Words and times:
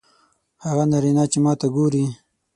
هغه 0.65 0.83
نارینه 0.91 1.23
چې 1.31 1.37
ماته 1.45 1.67
ګوري 1.75 2.03